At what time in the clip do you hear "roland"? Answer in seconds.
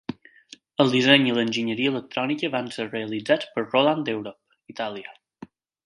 3.69-4.11